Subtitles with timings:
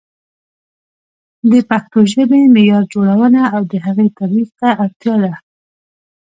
[1.51, 5.33] د پښتو ژبې معیار جوړونه او د هغې ترویج ته اړتیا ده.